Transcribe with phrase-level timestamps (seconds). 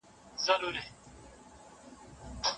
[0.47, 0.87] او ملي سرود